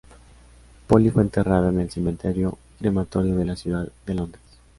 [0.87, 4.41] Polly fue enterrada en el Cementerio y Crematorio de la ciudad de Londres.